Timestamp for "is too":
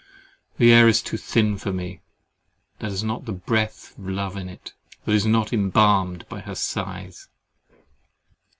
0.87-1.15